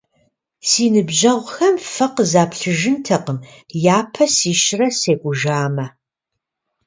[0.69, 3.37] Си ныбжьэгъухэм фэ къызаплъыжынтэкъым,
[3.97, 5.85] япэ сищрэ секӀужамэ.